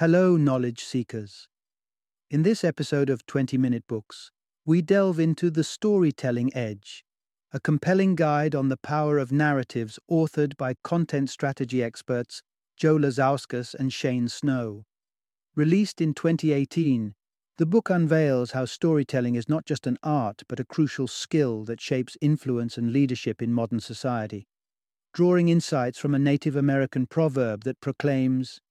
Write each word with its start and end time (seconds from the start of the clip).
Hello, 0.00 0.34
knowledge 0.38 0.82
seekers. 0.82 1.46
In 2.30 2.42
this 2.42 2.64
episode 2.64 3.10
of 3.10 3.26
20 3.26 3.58
Minute 3.58 3.86
Books, 3.86 4.30
we 4.64 4.80
delve 4.80 5.20
into 5.20 5.50
The 5.50 5.62
Storytelling 5.62 6.50
Edge, 6.56 7.04
a 7.52 7.60
compelling 7.60 8.14
guide 8.14 8.54
on 8.54 8.70
the 8.70 8.78
power 8.78 9.18
of 9.18 9.30
narratives 9.30 9.98
authored 10.10 10.56
by 10.56 10.76
content 10.82 11.28
strategy 11.28 11.82
experts 11.82 12.40
Joe 12.78 12.96
Lazauskas 12.96 13.74
and 13.74 13.92
Shane 13.92 14.30
Snow. 14.30 14.86
Released 15.54 16.00
in 16.00 16.14
2018, 16.14 17.12
the 17.58 17.66
book 17.66 17.90
unveils 17.90 18.52
how 18.52 18.64
storytelling 18.64 19.34
is 19.34 19.50
not 19.50 19.66
just 19.66 19.86
an 19.86 19.98
art 20.02 20.44
but 20.48 20.58
a 20.58 20.64
crucial 20.64 21.08
skill 21.08 21.62
that 21.64 21.82
shapes 21.82 22.16
influence 22.22 22.78
and 22.78 22.90
leadership 22.90 23.42
in 23.42 23.52
modern 23.52 23.80
society. 23.80 24.48
Drawing 25.12 25.50
insights 25.50 25.98
from 25.98 26.14
a 26.14 26.18
Native 26.18 26.56
American 26.56 27.04
proverb 27.04 27.64
that 27.64 27.82
proclaims, 27.82 28.62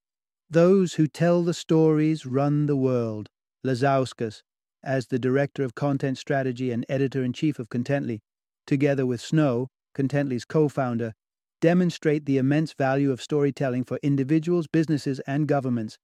Those 0.52 0.96
who 0.96 1.08
tell 1.08 1.44
the 1.44 1.54
stories 1.54 2.26
run 2.26 2.66
the 2.66 2.76
world, 2.76 3.30
Lazauskas, 3.64 4.42
as 4.84 5.08
the 5.08 5.20
Director 5.20 5.64
of 5.64 5.76
Content 5.76 6.18
Strategy 6.18 6.72
and 6.72 6.86
Editor 6.90 7.24
in 7.24 7.34
Chief 7.34 7.60
of 7.60 7.70
Contently, 7.70 8.20
together 8.66 9.06
with 9.06 9.22
Snow, 9.22 9.68
Contently's 9.94 10.46
co 10.46 10.68
founder, 10.68 11.14
demonstrate 11.62 12.26
the 12.26 12.38
immense 12.38 12.74
value 12.74 13.12
of 13.12 13.22
storytelling 13.22 13.84
for 13.84 14.00
individuals, 14.02 14.66
businesses, 14.66 15.20
and 15.28 15.48
governments 15.48 15.98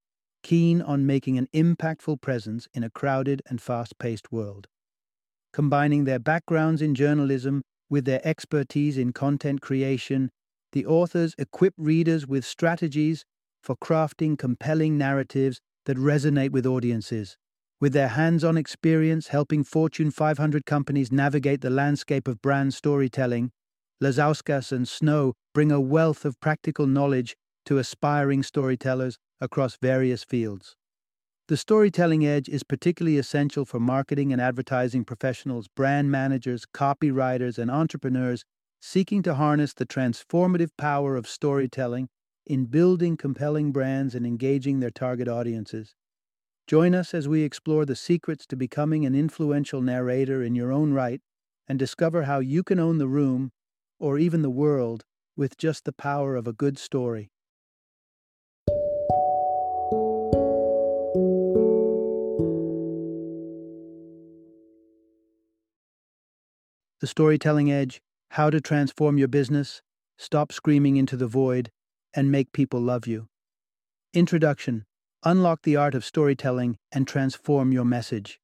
keen 0.44 0.80
on 0.80 1.08
making 1.08 1.40
an 1.40 1.48
impactful 1.56 2.22
presence 2.22 2.68
in 2.76 2.84
a 2.84 2.90
crowded 2.92 3.42
and 3.50 3.60
fast 3.60 3.98
paced 3.98 4.32
world. 4.32 4.68
Combining 5.54 6.04
their 6.04 6.20
backgrounds 6.20 6.84
in 6.84 6.94
journalism 6.94 7.64
with 7.90 8.06
their 8.06 8.22
expertise 8.24 8.96
in 8.96 9.12
content 9.12 9.62
creation, 9.62 10.30
the 10.72 10.86
authors 10.86 11.34
equip 11.40 11.74
readers 11.78 12.28
with 12.28 12.46
strategies 12.46 13.26
for 13.66 13.76
crafting 13.76 14.38
compelling 14.38 14.96
narratives 14.96 15.60
that 15.86 15.98
resonate 15.98 16.52
with 16.52 16.68
audiences. 16.68 17.36
With 17.82 17.94
their 17.94 18.10
hands 18.10 18.44
on 18.44 18.58
experience 18.58 19.30
helping 19.30 19.64
Fortune 19.64 20.12
500 20.12 20.66
companies 20.66 21.12
navigate 21.12 21.62
the 21.62 21.72
landscape 21.72 22.28
of 22.28 22.42
brand 22.44 22.76
storytelling, 22.76 23.52
Lazauskas 24.02 24.72
and 24.72 24.88
Snow 24.88 25.34
bring 25.54 25.72
a 25.72 25.82
wealth 25.82 26.26
of 26.26 26.40
practical 26.40 26.86
knowledge 26.86 27.36
to 27.66 27.80
aspiring 27.80 28.44
storytellers 28.44 29.18
across 29.42 29.78
various 29.82 30.24
fields. 30.24 30.76
The 31.48 31.58
storytelling 31.58 32.26
edge 32.26 32.48
is 32.48 32.64
particularly 32.64 33.18
essential 33.18 33.66
for 33.66 33.80
marketing 33.80 34.32
and 34.32 34.42
advertising 34.42 35.06
professionals, 35.06 35.68
brand 35.68 36.12
managers, 36.12 36.66
copywriters, 36.72 37.58
and 37.58 37.72
entrepreneurs 37.72 38.44
seeking 38.80 39.24
to 39.24 39.36
harness 39.36 39.74
the 39.74 39.86
transformative 39.86 40.70
power 40.78 41.16
of 41.16 41.28
storytelling 41.28 42.10
in 42.46 42.66
building 42.66 43.18
compelling 43.18 43.72
brands 43.72 44.14
and 44.16 44.26
engaging 44.26 44.80
their 44.80 44.92
target 44.92 45.28
audiences. 45.28 45.96
Join 46.68 46.96
us 46.96 47.14
as 47.14 47.28
we 47.28 47.44
explore 47.44 47.86
the 47.86 47.96
secrets 47.96 48.46
to 48.48 48.56
becoming 48.56 49.06
an 49.06 49.16
influential 49.16 49.82
narrator 49.82 50.44
in 50.44 50.56
your 50.56 50.72
own 50.72 50.94
right 50.94 51.22
and 51.68 51.78
discover 51.78 52.24
how 52.24 52.40
you 52.40 52.64
can 52.64 52.80
own 52.80 52.98
the 52.98 53.08
room, 53.08 53.52
or 54.00 54.18
even 54.18 54.42
the 54.42 54.50
world, 54.50 55.04
with 55.36 55.58
just 55.58 55.86
the 55.86 55.94
power 55.94 56.36
of 56.36 56.48
a 56.48 56.54
good 56.54 56.78
story. 56.78 57.30
The 67.02 67.08
Storytelling 67.08 67.72
Edge 67.72 68.02
How 68.32 68.50
to 68.50 68.62
Transform 68.62 69.18
Your 69.18 69.28
Business, 69.28 69.82
Stop 70.18 70.52
Screaming 70.52 70.98
into 70.98 71.18
the 71.18 71.28
Void, 71.28 71.70
and 72.16 72.32
Make 72.32 72.52
People 72.54 72.80
Love 72.80 73.06
You. 73.06 73.28
Introduction 74.14 74.86
Unlock 75.24 75.64
the 75.64 75.76
art 75.76 75.96
of 75.96 76.06
storytelling 76.06 76.78
and 76.92 77.08
transform 77.08 77.72
your 77.72 77.84
message. 77.84 78.40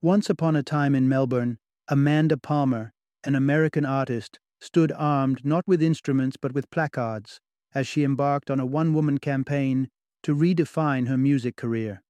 Once 0.00 0.30
upon 0.30 0.54
a 0.54 0.62
time 0.62 0.94
in 0.94 1.08
Melbourne, 1.08 1.58
Amanda 1.88 2.36
Palmer, 2.36 2.92
an 3.24 3.34
American 3.34 3.84
artist, 3.84 4.38
stood 4.60 4.92
armed 4.92 5.44
not 5.44 5.66
with 5.66 5.82
instruments 5.82 6.36
but 6.40 6.52
with 6.52 6.70
placards 6.70 7.40
as 7.74 7.86
she 7.88 8.04
embarked 8.04 8.50
on 8.50 8.60
a 8.60 8.66
one 8.66 8.94
woman 8.94 9.18
campaign 9.18 9.88
to 10.22 10.36
redefine 10.36 11.08
her 11.08 11.16
music 11.16 11.56
career. 11.56 12.02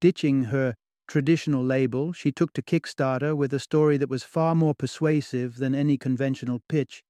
Ditching 0.00 0.44
her 0.44 0.74
traditional 1.06 1.64
label, 1.64 2.12
she 2.12 2.30
took 2.30 2.52
to 2.52 2.62
Kickstarter 2.62 3.34
with 3.34 3.54
a 3.54 3.58
story 3.58 3.96
that 3.96 4.10
was 4.10 4.22
far 4.22 4.54
more 4.54 4.74
persuasive 4.74 5.56
than 5.56 5.74
any 5.74 5.96
conventional 5.96 6.60
pitch. 6.68 7.02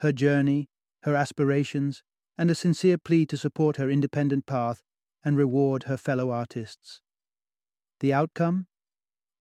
Her 0.00 0.12
journey, 0.12 0.68
her 1.02 1.14
aspirations, 1.14 2.02
and 2.38 2.50
a 2.50 2.54
sincere 2.54 2.96
plea 2.96 3.26
to 3.26 3.36
support 3.36 3.76
her 3.76 3.90
independent 3.90 4.46
path 4.46 4.80
and 5.24 5.36
reward 5.36 5.82
her 5.84 5.96
fellow 5.96 6.30
artists. 6.30 7.00
The 8.00 8.12
outcome? 8.12 8.66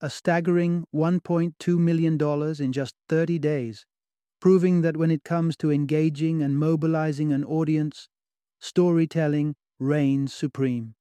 A 0.02 0.10
staggering 0.10 0.86
$1.2 0.94 1.78
million 1.78 2.20
in 2.62 2.74
just 2.74 2.96
30 3.08 3.40
days, 3.40 3.86
proving 4.42 4.82
that 4.82 4.98
when 4.98 5.12
it 5.12 5.24
comes 5.24 5.56
to 5.58 5.72
engaging 5.72 6.42
and 6.42 6.58
mobilizing 6.58 7.32
an 7.32 7.44
audience, 7.44 8.10
storytelling 8.60 9.56
reigns 9.80 10.34
supreme. 10.34 10.96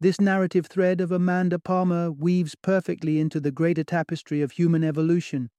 This 0.00 0.20
narrative 0.20 0.66
thread 0.66 1.00
of 1.00 1.12
Amanda 1.12 1.58
Palmer 1.58 2.10
weaves 2.10 2.54
perfectly 2.54 3.18
into 3.20 3.40
the 3.40 3.50
greater 3.50 3.84
tapestry 3.84 4.40
of 4.40 4.52
human 4.52 4.82
evolution, 4.82 5.50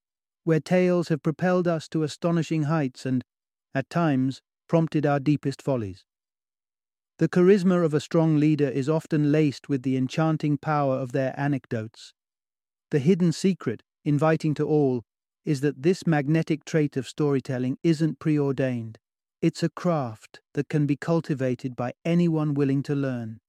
where 0.44 0.59
tales 0.59 1.09
have 1.09 1.22
propelled 1.22 1.68
us 1.68 1.88
to 1.90 2.02
astonishing 2.02 2.63
heights 2.63 3.06
and, 3.06 3.23
at 3.75 3.90
times, 3.90 4.41
prompted 4.71 5.05
our 5.05 5.19
deepest 5.19 5.61
follies. 5.61 6.05
The 7.19 7.27
charisma 7.27 7.83
of 7.83 7.93
a 7.93 7.99
strong 7.99 8.37
leader 8.37 8.69
is 8.69 8.87
often 8.87 9.29
laced 9.29 9.67
with 9.67 9.83
the 9.83 9.97
enchanting 9.97 10.57
power 10.57 10.95
of 10.95 11.11
their 11.11 11.37
anecdotes. 11.37 12.13
The 12.89 12.99
hidden 12.99 13.33
secret, 13.33 13.83
inviting 14.05 14.53
to 14.53 14.65
all, 14.65 15.03
is 15.43 15.59
that 15.59 15.83
this 15.83 16.07
magnetic 16.07 16.63
trait 16.63 16.95
of 16.95 17.05
storytelling 17.05 17.79
isn't 17.83 18.19
preordained. 18.19 18.97
It's 19.41 19.61
a 19.61 19.67
craft 19.67 20.39
that 20.53 20.69
can 20.69 20.85
be 20.85 20.95
cultivated 20.95 21.75
by 21.75 21.91
anyone 22.05 22.53
willing 22.53 22.81
to 22.83 22.95
learn. 22.95 23.41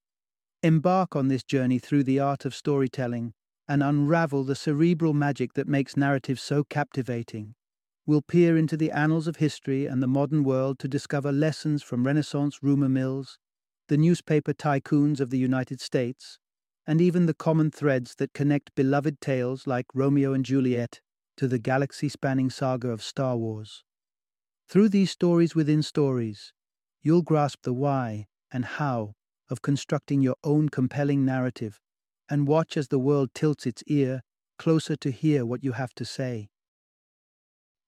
Embark 0.65 1.15
on 1.15 1.29
this 1.29 1.45
journey 1.45 1.79
through 1.79 2.03
the 2.03 2.19
art 2.19 2.45
of 2.45 2.53
storytelling 2.53 3.33
and 3.69 3.81
unravel 3.81 4.43
the 4.43 4.57
cerebral 4.57 5.15
magic 5.15 5.53
that 5.53 5.69
makes 5.69 5.97
narrative 5.97 6.41
so 6.41 6.65
captivating. 6.65 7.55
We'll 8.05 8.23
peer 8.23 8.57
into 8.57 8.77
the 8.77 8.91
annals 8.91 9.29
of 9.29 9.37
history 9.37 9.87
and 9.87 10.03
the 10.03 10.09
modern 10.09 10.43
world 10.43 10.81
to 10.81 10.89
discover 10.89 11.31
lessons 11.31 11.85
from 11.85 12.05
Renaissance 12.05 12.61
rumor 12.61 12.89
mills, 12.89 13.39
the 13.89 13.97
newspaper 13.97 14.53
tycoons 14.53 15.21
of 15.21 15.31
the 15.31 15.39
United 15.39 15.81
States, 15.81 16.41
and 16.85 17.01
even 17.01 17.27
the 17.27 17.35
common 17.35 17.71
threads 17.71 18.17
that 18.17 18.33
connect 18.33 18.75
beloved 18.75 19.21
tales 19.21 19.69
like 19.69 19.87
Romeo 19.95 20.33
and 20.33 20.45
Juliet 20.45 21.01
to 21.37 21.47
the 21.47 21.61
galaxy 21.61 22.09
spanning 22.09 22.51
saga 22.51 22.89
of 22.89 23.03
Star 23.03 23.37
Wars. 23.37 23.85
Through 24.69 24.89
these 24.89 25.11
stories 25.13 25.55
within 25.55 25.83
stories, 25.83 26.53
you'll 27.03 27.23
grasp 27.23 27.63
the 27.63 27.73
why 27.73 28.27
and 28.51 28.65
how 28.65 29.15
of 29.49 29.63
constructing 29.63 30.23
your 30.23 30.37
own 30.43 30.69
compelling 30.71 31.25
narrative 31.25 31.79
and 32.29 32.49
watch 32.49 32.77
as 32.77 32.89
the 32.89 32.99
world 32.99 33.31
tilts 33.35 33.67
its 33.67 33.83
ear 33.87 34.23
closer 34.59 34.97
to 34.97 35.11
hear 35.11 35.45
what 35.47 35.63
you 35.63 35.73
have 35.73 35.95
to 35.95 36.05
say. 36.05 36.49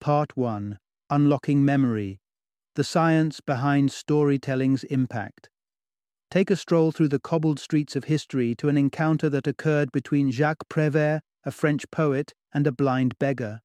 Part 0.00 0.36
1 0.36 0.78
Unlocking 1.10 1.64
Memory 1.64 2.20
The 2.74 2.84
Science 2.84 3.40
Behind 3.40 3.90
Storytelling's 3.90 4.84
Impact. 4.84 5.48
Take 6.30 6.50
a 6.50 6.56
stroll 6.56 6.92
through 6.92 7.08
the 7.08 7.18
cobbled 7.18 7.58
streets 7.58 7.96
of 7.96 8.04
history 8.04 8.54
to 8.56 8.68
an 8.68 8.76
encounter 8.76 9.30
that 9.30 9.46
occurred 9.46 9.92
between 9.92 10.30
Jacques 10.30 10.68
Prévert, 10.68 11.20
a 11.44 11.50
French 11.50 11.90
poet, 11.90 12.34
and 12.52 12.66
a 12.66 12.72
blind 12.72 13.18
beggar. 13.18 13.60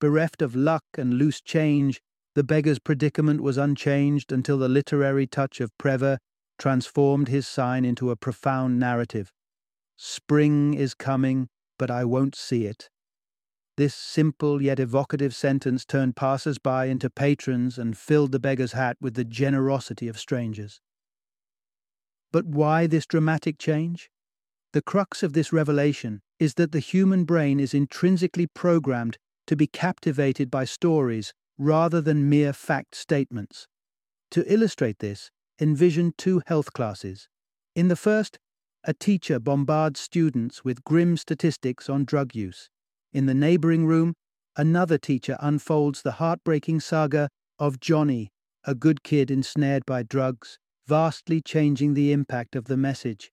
Bereft 0.00 0.42
of 0.42 0.56
luck 0.56 0.84
and 0.98 1.14
loose 1.14 1.40
change, 1.40 2.00
the 2.34 2.44
beggar's 2.44 2.78
predicament 2.78 3.40
was 3.40 3.56
unchanged 3.56 4.32
until 4.32 4.58
the 4.58 4.68
literary 4.68 5.26
touch 5.26 5.60
of 5.60 5.70
Prévert 5.78 6.18
transformed 6.58 7.28
his 7.28 7.46
sign 7.46 7.84
into 7.84 8.10
a 8.10 8.16
profound 8.16 8.78
narrative. 8.78 9.30
Spring 9.96 10.74
is 10.74 10.94
coming, 10.94 11.48
but 11.78 11.90
I 11.90 12.04
won't 12.04 12.34
see 12.34 12.66
it. 12.66 12.90
This 13.76 13.94
simple 13.94 14.62
yet 14.62 14.80
evocative 14.80 15.34
sentence 15.34 15.84
turned 15.84 16.16
passers 16.16 16.58
by 16.58 16.86
into 16.86 17.10
patrons 17.10 17.76
and 17.76 17.96
filled 17.96 18.32
the 18.32 18.38
beggar's 18.38 18.72
hat 18.72 18.96
with 19.02 19.14
the 19.14 19.24
generosity 19.24 20.08
of 20.08 20.18
strangers. 20.18 20.80
But 22.32 22.46
why 22.46 22.86
this 22.86 23.04
dramatic 23.04 23.58
change? 23.58 24.10
The 24.72 24.80
crux 24.80 25.22
of 25.22 25.34
this 25.34 25.52
revelation 25.52 26.22
is 26.38 26.54
that 26.54 26.72
the 26.72 26.80
human 26.80 27.24
brain 27.24 27.60
is 27.60 27.74
intrinsically 27.74 28.46
programmed 28.46 29.18
to 29.46 29.56
be 29.56 29.66
captivated 29.66 30.50
by 30.50 30.64
stories 30.64 31.34
rather 31.58 32.00
than 32.00 32.30
mere 32.30 32.54
fact 32.54 32.94
statements. 32.94 33.68
To 34.30 34.50
illustrate 34.52 35.00
this, 35.00 35.30
envision 35.60 36.14
two 36.16 36.42
health 36.46 36.72
classes. 36.72 37.28
In 37.74 37.88
the 37.88 37.96
first, 37.96 38.38
a 38.84 38.94
teacher 38.94 39.38
bombards 39.38 40.00
students 40.00 40.64
with 40.64 40.84
grim 40.84 41.16
statistics 41.16 41.90
on 41.90 42.04
drug 42.04 42.34
use. 42.34 42.70
In 43.16 43.24
the 43.24 43.32
neighboring 43.32 43.86
room, 43.86 44.12
another 44.58 44.98
teacher 44.98 45.38
unfolds 45.40 46.02
the 46.02 46.20
heartbreaking 46.20 46.80
saga 46.80 47.30
of 47.58 47.80
Johnny, 47.80 48.28
a 48.64 48.74
good 48.74 49.02
kid 49.02 49.30
ensnared 49.30 49.86
by 49.86 50.02
drugs, 50.02 50.58
vastly 50.86 51.40
changing 51.40 51.94
the 51.94 52.12
impact 52.12 52.54
of 52.54 52.66
the 52.66 52.76
message. 52.76 53.32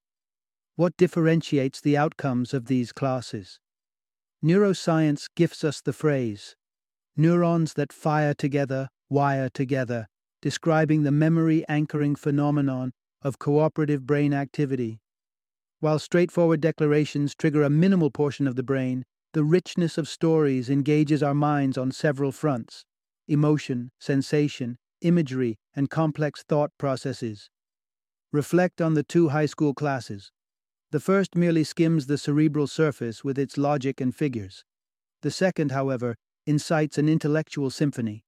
What 0.78 0.96
differentiates 0.96 1.82
the 1.82 1.98
outcomes 1.98 2.54
of 2.54 2.68
these 2.68 2.94
classes? 2.94 3.60
Neuroscience 4.42 5.28
gifts 5.36 5.66
us 5.66 5.82
the 5.82 5.92
phrase 5.92 6.56
neurons 7.18 7.74
that 7.74 7.92
fire 7.92 8.34
together, 8.34 8.88
wire 9.10 9.50
together, 9.50 10.08
describing 10.42 11.04
the 11.04 11.12
memory 11.12 11.66
anchoring 11.68 12.16
phenomenon 12.16 12.94
of 13.22 13.38
cooperative 13.38 14.08
brain 14.08 14.34
activity. 14.34 15.02
While 15.82 16.00
straightforward 16.00 16.62
declarations 16.62 17.36
trigger 17.36 17.64
a 17.64 17.70
minimal 17.70 18.12
portion 18.12 18.48
of 18.48 18.56
the 18.56 18.64
brain, 18.64 19.04
the 19.34 19.44
richness 19.44 19.98
of 19.98 20.08
stories 20.08 20.70
engages 20.70 21.24
our 21.24 21.34
minds 21.34 21.76
on 21.78 21.92
several 21.92 22.32
fronts 22.32 22.86
emotion, 23.28 23.90
sensation, 24.00 24.78
imagery, 25.02 25.58
and 25.76 25.90
complex 25.90 26.44
thought 26.44 26.70
processes. 26.78 27.50
Reflect 28.32 28.82
on 28.82 28.94
the 28.94 29.04
two 29.04 29.30
high 29.30 29.46
school 29.46 29.74
classes. 29.74 30.32
The 30.92 31.00
first 31.00 31.36
merely 31.36 31.64
skims 31.64 32.06
the 32.06 32.18
cerebral 32.18 32.68
surface 32.68 33.24
with 33.24 33.40
its 33.40 33.58
logic 33.58 34.02
and 34.02 34.14
figures. 34.14 34.66
The 35.22 35.32
second, 35.32 35.72
however, 35.72 36.18
incites 36.46 36.98
an 36.98 37.08
intellectual 37.08 37.70
symphony. 37.70 38.26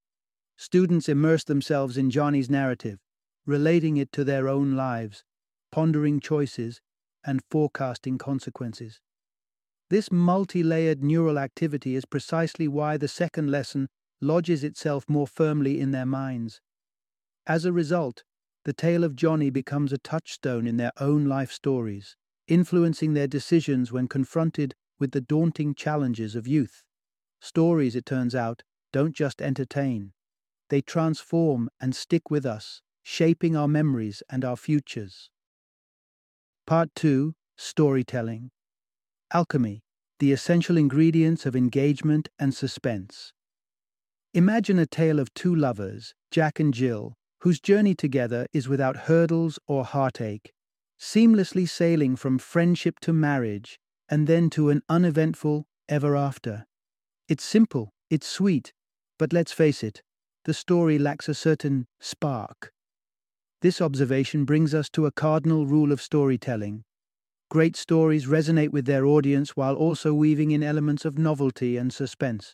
Students 0.57 1.09
immerse 1.09 1.43
themselves 1.43 1.97
in 1.97 2.09
Johnny's 2.09 2.49
narrative, 2.49 2.99
relating 3.45 3.97
it 3.97 4.11
to 4.13 4.23
their 4.23 4.47
own 4.47 4.75
lives, 4.75 5.23
pondering 5.71 6.21
choices, 6.21 6.79
and 7.25 7.41
forecasting 7.51 8.17
consequences. 8.17 9.01
This 9.89 10.11
multi 10.11 10.63
layered 10.63 11.03
neural 11.03 11.37
activity 11.37 11.95
is 11.95 12.05
precisely 12.05 12.67
why 12.67 12.97
the 12.97 13.07
second 13.07 13.51
lesson 13.51 13.87
lodges 14.19 14.63
itself 14.63 15.07
more 15.07 15.27
firmly 15.27 15.79
in 15.79 15.91
their 15.91 16.05
minds. 16.05 16.59
As 17.45 17.65
a 17.65 17.73
result, 17.73 18.23
the 18.63 18.73
tale 18.73 19.03
of 19.03 19.15
Johnny 19.15 19.51
becomes 19.51 19.93
a 19.93 19.99
touchstone 19.99 20.65
in 20.65 20.77
their 20.77 20.91
own 20.97 21.25
life 21.25 21.51
stories, 21.51 22.15
influencing 22.47 23.13
their 23.13 23.27
decisions 23.27 23.91
when 23.91 24.07
confronted 24.07 24.73
with 24.99 25.11
the 25.11 25.21
daunting 25.21 25.75
challenges 25.75 26.35
of 26.35 26.47
youth. 26.47 26.83
Stories, 27.39 27.95
it 27.95 28.05
turns 28.05 28.33
out, 28.33 28.63
don't 28.91 29.15
just 29.15 29.41
entertain, 29.41 30.13
they 30.69 30.81
transform 30.81 31.69
and 31.79 31.95
stick 31.95 32.31
with 32.31 32.45
us, 32.45 32.81
shaping 33.03 33.55
our 33.55 33.67
memories 33.67 34.23
and 34.29 34.43
our 34.43 34.57
futures. 34.57 35.29
Part 36.65 36.89
2 36.95 37.35
Storytelling 37.55 38.51
Alchemy, 39.33 39.81
the 40.19 40.31
essential 40.31 40.77
ingredients 40.77 41.45
of 41.45 41.55
engagement 41.55 42.29
and 42.39 42.53
suspense. 42.53 43.33
Imagine 44.33 44.79
a 44.79 44.85
tale 44.85 45.19
of 45.19 45.33
two 45.33 45.55
lovers, 45.55 46.13
Jack 46.31 46.59
and 46.59 46.73
Jill, 46.73 47.15
whose 47.41 47.59
journey 47.59 47.95
together 47.95 48.47
is 48.53 48.67
without 48.67 49.05
hurdles 49.07 49.59
or 49.67 49.85
heartache, 49.85 50.51
seamlessly 50.99 51.67
sailing 51.67 52.15
from 52.15 52.37
friendship 52.37 52.99
to 53.01 53.13
marriage 53.13 53.79
and 54.09 54.27
then 54.27 54.49
to 54.51 54.69
an 54.69 54.81
uneventful 54.89 55.65
ever 55.89 56.15
after. 56.15 56.65
It's 57.27 57.43
simple, 57.43 57.91
it's 58.09 58.27
sweet, 58.27 58.73
but 59.17 59.33
let's 59.33 59.51
face 59.51 59.83
it, 59.83 60.01
the 60.45 60.53
story 60.53 60.99
lacks 60.99 61.27
a 61.27 61.33
certain 61.33 61.87
spark. 61.99 62.71
This 63.61 63.81
observation 63.81 64.45
brings 64.45 64.73
us 64.73 64.89
to 64.91 65.05
a 65.05 65.11
cardinal 65.11 65.65
rule 65.65 65.91
of 65.91 66.01
storytelling. 66.01 66.83
Great 67.55 67.77
stories 67.77 68.25
resonate 68.25 68.71
with 68.71 68.85
their 68.85 69.05
audience 69.05 69.55
while 69.55 69.75
also 69.75 70.13
weaving 70.13 70.51
in 70.51 70.61
elements 70.61 71.05
of 71.05 71.17
novelty 71.17 71.77
and 71.77 71.93
suspense. 71.93 72.53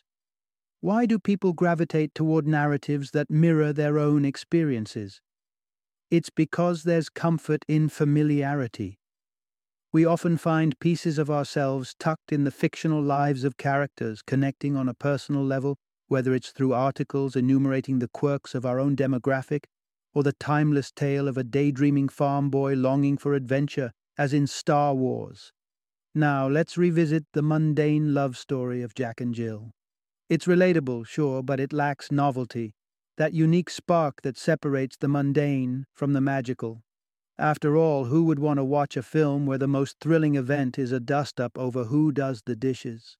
Why 0.80 1.06
do 1.06 1.18
people 1.18 1.52
gravitate 1.52 2.14
toward 2.14 2.46
narratives 2.46 3.10
that 3.10 3.28
mirror 3.28 3.72
their 3.72 3.98
own 3.98 4.24
experiences? 4.24 5.20
It's 6.08 6.30
because 6.30 6.84
there's 6.84 7.08
comfort 7.08 7.64
in 7.66 7.88
familiarity. 7.88 9.00
We 9.92 10.04
often 10.04 10.36
find 10.36 10.78
pieces 10.78 11.18
of 11.18 11.28
ourselves 11.28 11.96
tucked 11.98 12.30
in 12.30 12.44
the 12.44 12.52
fictional 12.52 13.02
lives 13.02 13.42
of 13.42 13.56
characters, 13.56 14.22
connecting 14.24 14.76
on 14.76 14.88
a 14.88 14.94
personal 14.94 15.44
level, 15.44 15.78
whether 16.06 16.32
it's 16.32 16.52
through 16.52 16.74
articles 16.74 17.34
enumerating 17.34 17.98
the 17.98 18.06
quirks 18.06 18.54
of 18.54 18.64
our 18.64 18.78
own 18.78 18.94
demographic, 18.94 19.64
or 20.14 20.22
the 20.22 20.34
timeless 20.34 20.92
tale 20.92 21.26
of 21.26 21.36
a 21.36 21.42
daydreaming 21.42 22.08
farm 22.08 22.50
boy 22.50 22.74
longing 22.74 23.18
for 23.18 23.34
adventure, 23.34 23.90
as 24.18 24.32
in 24.32 24.46
Star 24.46 24.94
Wars. 24.94 25.52
Now, 26.14 26.46
let's 26.48 26.76
revisit 26.76 27.24
the 27.32 27.42
mundane 27.42 28.12
love 28.12 28.36
story 28.36 28.82
of 28.82 28.94
Jack 28.94 29.20
and 29.20 29.34
Jill. 29.34 29.72
It's 30.28 30.46
relatable, 30.46 31.06
sure, 31.06 31.42
but 31.42 31.60
it 31.60 31.72
lacks 31.72 32.12
novelty, 32.12 32.74
that 33.16 33.32
unique 33.32 33.70
spark 33.70 34.22
that 34.22 34.36
separates 34.36 34.96
the 34.96 35.08
mundane 35.08 35.86
from 35.94 36.12
the 36.12 36.20
magical. 36.20 36.82
After 37.38 37.76
all, 37.76 38.04
who 38.04 38.24
would 38.24 38.38
want 38.38 38.58
to 38.58 38.64
watch 38.64 38.96
a 38.96 39.02
film 39.02 39.46
where 39.46 39.58
the 39.58 39.66
most 39.66 39.96
thrilling 40.00 40.36
event 40.36 40.78
is 40.78 40.92
a 40.92 41.00
dust 41.00 41.40
up 41.40 41.58
over 41.58 41.84
who 41.84 42.12
does 42.12 42.42
the 42.44 42.56
dishes? 42.56 43.16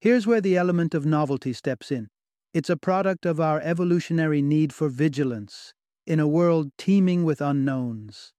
Here's 0.00 0.26
where 0.26 0.40
the 0.40 0.56
element 0.56 0.94
of 0.94 1.06
novelty 1.06 1.52
steps 1.52 1.90
in. 1.90 2.08
It's 2.52 2.70
a 2.70 2.76
product 2.76 3.24
of 3.24 3.40
our 3.40 3.60
evolutionary 3.60 4.42
need 4.42 4.72
for 4.72 4.88
vigilance 4.88 5.74
in 6.06 6.20
a 6.20 6.28
world 6.28 6.70
teeming 6.76 7.24
with 7.24 7.40
unknowns. 7.40 8.32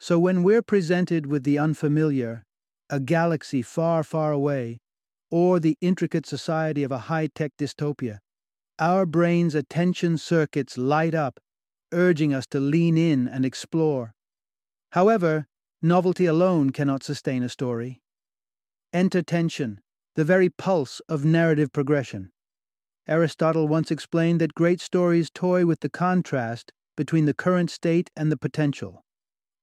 So 0.00 0.18
when 0.18 0.42
we're 0.42 0.62
presented 0.62 1.26
with 1.26 1.44
the 1.44 1.58
unfamiliar, 1.58 2.42
a 2.88 2.98
galaxy 2.98 3.60
far, 3.60 4.02
far 4.02 4.32
away, 4.32 4.78
or 5.30 5.60
the 5.60 5.76
intricate 5.82 6.24
society 6.24 6.82
of 6.82 6.90
a 6.90 7.06
high 7.10 7.28
tech 7.28 7.52
dystopia, 7.58 8.18
our 8.78 9.04
brain's 9.04 9.54
attention 9.54 10.16
circuits 10.16 10.78
light 10.78 11.14
up 11.14 11.38
urging 11.92 12.32
us 12.32 12.46
to 12.46 12.60
lean 12.60 12.96
in 12.96 13.28
and 13.28 13.44
explore. 13.44 14.14
However, 14.92 15.46
novelty 15.82 16.24
alone 16.24 16.70
cannot 16.70 17.02
sustain 17.02 17.42
a 17.42 17.48
story. 17.48 18.00
Enter 18.94 19.20
tension, 19.22 19.80
the 20.16 20.24
very 20.24 20.48
pulse 20.48 21.00
of 21.08 21.26
narrative 21.26 21.72
progression. 21.72 22.30
Aristotle 23.06 23.68
once 23.68 23.90
explained 23.90 24.40
that 24.40 24.54
great 24.54 24.80
stories 24.80 25.30
toy 25.30 25.66
with 25.66 25.80
the 25.80 25.90
contrast 25.90 26.72
between 26.96 27.26
the 27.26 27.34
current 27.34 27.70
state 27.70 28.10
and 28.16 28.32
the 28.32 28.36
potential. 28.36 29.04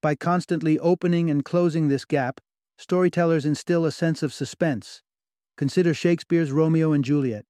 By 0.08 0.16
constantly 0.16 0.80
opening 0.80 1.30
and 1.30 1.44
closing 1.44 1.90
this 1.90 2.06
gap, 2.06 2.40
storytellers 2.78 3.46
instill 3.46 3.84
a 3.84 3.92
sense 3.92 4.24
of 4.24 4.34
suspense. 4.34 5.02
Consider 5.58 5.94
Shakespeare's 5.94 6.54
Romeo 6.54 6.94
and 6.94 7.04
Juliet. 7.04 7.44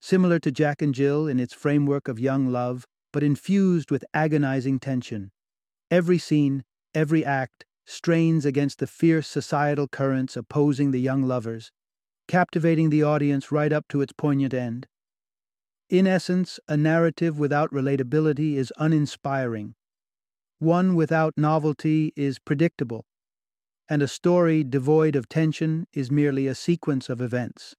Similar 0.00 0.38
to 0.38 0.52
Jack 0.52 0.80
and 0.80 0.94
Jill 0.94 1.26
in 1.26 1.40
its 1.40 1.52
framework 1.52 2.06
of 2.06 2.20
young 2.20 2.52
love, 2.52 2.86
but 3.12 3.24
infused 3.24 3.90
with 3.90 4.04
agonizing 4.14 4.78
tension. 4.78 5.32
Every 5.90 6.18
scene, 6.18 6.62
every 6.94 7.24
act, 7.24 7.64
strains 7.84 8.46
against 8.46 8.78
the 8.78 8.86
fierce 8.86 9.26
societal 9.26 9.88
currents 9.88 10.36
opposing 10.36 10.92
the 10.92 11.00
young 11.00 11.24
lovers, 11.24 11.72
captivating 12.28 12.90
the 12.90 13.02
audience 13.02 13.50
right 13.50 13.72
up 13.72 13.88
to 13.88 14.02
its 14.02 14.12
poignant 14.12 14.54
end. 14.54 14.86
In 15.90 16.06
essence, 16.06 16.60
a 16.68 16.76
narrative 16.76 17.40
without 17.40 17.72
relatability 17.72 18.54
is 18.54 18.72
uninspiring. 18.78 19.74
One 20.64 20.94
without 20.94 21.34
novelty 21.36 22.14
is 22.16 22.38
predictable, 22.38 23.04
and 23.86 24.00
a 24.00 24.08
story 24.08 24.64
devoid 24.64 25.14
of 25.14 25.28
tension 25.28 25.86
is 25.92 26.10
merely 26.10 26.46
a 26.46 26.54
sequence 26.54 27.10
of 27.10 27.20
events. 27.20 27.74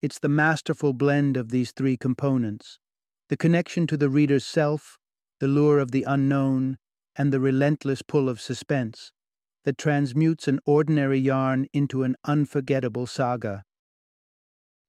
It's 0.00 0.20
the 0.20 0.28
masterful 0.28 0.92
blend 0.92 1.36
of 1.36 1.50
these 1.50 1.72
three 1.72 1.96
components 1.96 2.78
the 3.28 3.36
connection 3.36 3.88
to 3.88 3.96
the 3.96 4.08
reader's 4.08 4.46
self, 4.46 4.96
the 5.40 5.48
lure 5.48 5.80
of 5.80 5.90
the 5.90 6.04
unknown, 6.04 6.78
and 7.16 7.32
the 7.32 7.40
relentless 7.40 8.02
pull 8.02 8.28
of 8.28 8.40
suspense 8.40 9.10
that 9.64 9.76
transmutes 9.76 10.46
an 10.46 10.60
ordinary 10.64 11.18
yarn 11.18 11.66
into 11.72 12.04
an 12.04 12.14
unforgettable 12.24 13.08
saga. 13.08 13.64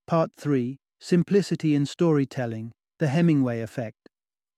Part 0.05 0.35
3 0.37 0.77
Simplicity 0.99 1.73
in 1.73 1.87
Storytelling 1.87 2.71
The 2.99 3.07
Hemingway 3.07 3.61
Effect. 3.61 4.09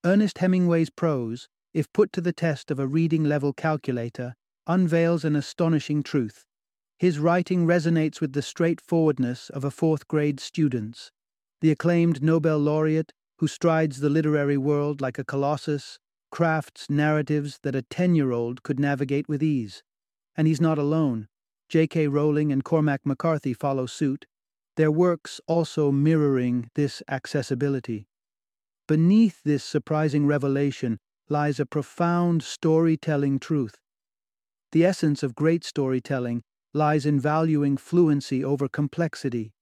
Ernest 0.03 0.39
Hemingway's 0.39 0.89
prose, 0.89 1.47
if 1.73 1.91
put 1.93 2.11
to 2.13 2.21
the 2.21 2.33
test 2.33 2.71
of 2.71 2.79
a 2.79 2.87
reading 2.87 3.23
level 3.23 3.53
calculator, 3.53 4.35
unveils 4.67 5.23
an 5.23 5.35
astonishing 5.35 6.03
truth. 6.03 6.45
His 6.99 7.17
writing 7.17 7.65
resonates 7.65 8.21
with 8.21 8.33
the 8.33 8.41
straightforwardness 8.41 9.49
of 9.49 9.63
a 9.63 9.71
fourth 9.71 10.07
grade 10.07 10.39
student's. 10.39 11.11
The 11.61 11.71
acclaimed 11.71 12.21
Nobel 12.21 12.59
laureate 12.59 13.13
who 13.41 13.47
strides 13.47 14.01
the 14.01 14.09
literary 14.09 14.57
world 14.57 15.01
like 15.01 15.17
a 15.17 15.23
colossus, 15.23 15.97
crafts 16.29 16.91
narratives 16.91 17.57
that 17.63 17.75
a 17.75 17.81
10 17.81 18.13
year 18.13 18.31
old 18.31 18.61
could 18.61 18.79
navigate 18.79 19.27
with 19.27 19.41
ease. 19.41 19.81
And 20.35 20.47
he's 20.47 20.61
not 20.61 20.77
alone. 20.77 21.27
J.K. 21.67 22.07
Rowling 22.07 22.51
and 22.51 22.63
Cormac 22.63 23.03
McCarthy 23.03 23.55
follow 23.55 23.87
suit, 23.87 24.27
their 24.77 24.91
works 24.91 25.41
also 25.47 25.91
mirroring 25.91 26.69
this 26.75 27.01
accessibility. 27.09 28.07
Beneath 28.87 29.41
this 29.43 29.63
surprising 29.63 30.27
revelation 30.27 30.99
lies 31.29 31.59
a 31.59 31.65
profound 31.65 32.43
storytelling 32.43 33.39
truth. 33.39 33.75
The 34.71 34.85
essence 34.85 35.23
of 35.23 35.35
great 35.35 35.63
storytelling 35.63 36.43
lies 36.73 37.05
in 37.05 37.19
valuing 37.19 37.77
fluency 37.77 38.43
over 38.43 38.67
complexity. 38.69 39.53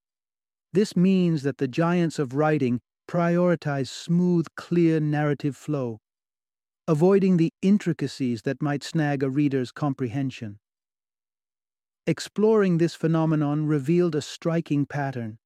This 0.74 0.96
means 0.96 1.44
that 1.44 1.58
the 1.58 1.68
giants 1.68 2.20
of 2.20 2.34
writing 2.36 2.82
prioritize 3.10 3.89
smooth, 3.89 4.48
clear 4.56 5.00
narrative 5.00 5.58
flow. 5.58 6.00
avoiding 6.88 7.38
the 7.38 7.54
intricacies 7.62 8.42
that 8.44 8.62
might 8.62 8.84
snag 8.84 9.24
a 9.24 9.30
reader's 9.30 9.72
comprehension. 9.72 10.60
Exploring 12.08 12.78
this 12.78 12.96
phenomenon 12.96 13.68
revealed 13.68 14.16
a 14.16 14.22
striking 14.22 14.86
pattern. 14.86 15.38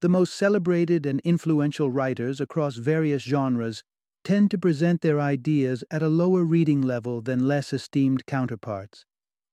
The 0.00 0.08
most 0.08 0.34
celebrated 0.34 1.06
and 1.06 1.20
influential 1.24 1.90
writers 1.90 2.40
across 2.40 2.76
various 2.76 3.22
genres 3.22 3.82
tend 4.24 4.50
to 4.50 4.58
present 4.58 5.00
their 5.00 5.20
ideas 5.20 5.84
at 5.90 6.02
a 6.02 6.08
lower 6.08 6.44
reading 6.44 6.82
level 6.82 7.20
than 7.20 7.48
less 7.48 7.72
esteemed 7.72 8.26
counterparts. 8.26 9.04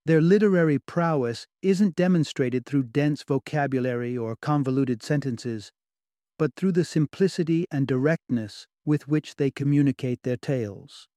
Their 0.06 0.20
literary 0.20 0.78
prowess 0.78 1.46
isn't 1.60 1.96
demonstrated 1.96 2.64
through 2.64 2.84
dense 2.84 3.22
vocabulary 3.22 4.16
or 4.16 4.36
convoluted 4.36 5.02
sentences, 5.02 5.70
but 6.38 6.54
through 6.54 6.72
the 6.72 6.84
simplicity 6.84 7.66
and 7.70 7.86
directness 7.86 8.66
with 8.84 9.08
which 9.08 9.36
they 9.36 9.50
communicate 9.50 10.22
their 10.22 10.36
tales. 10.36 11.08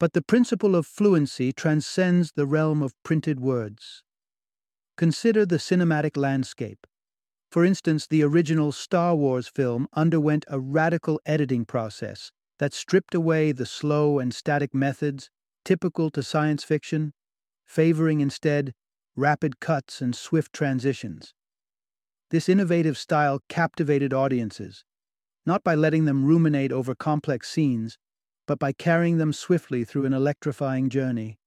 But 0.00 0.12
the 0.12 0.22
principle 0.22 0.74
of 0.74 0.86
fluency 0.86 1.52
transcends 1.52 2.32
the 2.34 2.46
realm 2.46 2.82
of 2.82 2.94
printed 3.02 3.40
words. 3.40 4.02
Consider 4.96 5.44
the 5.44 5.56
cinematic 5.56 6.16
landscape. 6.16 6.86
For 7.50 7.64
instance, 7.64 8.06
the 8.06 8.22
original 8.22 8.72
Star 8.72 9.14
Wars 9.14 9.48
film 9.48 9.86
underwent 9.92 10.44
a 10.48 10.58
radical 10.58 11.20
editing 11.26 11.64
process 11.64 12.32
that 12.58 12.72
stripped 12.72 13.14
away 13.14 13.52
the 13.52 13.66
slow 13.66 14.18
and 14.18 14.34
static 14.34 14.74
methods 14.74 15.30
typical 15.64 16.10
to 16.10 16.22
science 16.22 16.62
fiction 16.62 17.12
favoring 17.64 18.20
instead 18.20 18.72
rapid 19.16 19.60
cuts 19.60 20.00
and 20.00 20.14
swift 20.14 20.52
transitions. 20.52 21.34
This 22.30 22.48
innovative 22.48 22.98
style 22.98 23.40
captivated 23.48 24.12
audiences, 24.12 24.84
not 25.46 25.62
by 25.62 25.74
letting 25.74 26.04
them 26.04 26.24
ruminate 26.24 26.72
over 26.72 26.94
complex 26.94 27.50
scenes, 27.50 27.98
but 28.46 28.58
by 28.58 28.72
carrying 28.72 29.18
them 29.18 29.32
swiftly 29.32 29.84
through 29.84 30.04
an 30.04 30.12
electrifying 30.12 30.88
journey. 30.88 31.38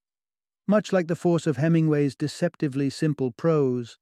Much 0.67 0.91
like 0.91 1.07
the 1.07 1.15
force 1.15 1.47
of 1.47 1.57
Hemingway's 1.57 2.15
deceptively 2.15 2.89
simple 2.89 3.31
prose, 3.31 3.97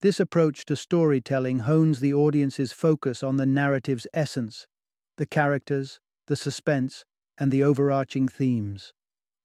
this 0.00 0.20
approach 0.20 0.64
to 0.66 0.76
storytelling 0.76 1.60
hones 1.60 2.00
the 2.00 2.14
audience's 2.14 2.72
focus 2.72 3.22
on 3.22 3.36
the 3.36 3.46
narrative's 3.46 4.06
essence, 4.14 4.66
the 5.16 5.26
characters, 5.26 6.00
the 6.28 6.36
suspense, 6.36 7.04
and 7.36 7.50
the 7.50 7.62
overarching 7.62 8.28
themes. 8.28 8.92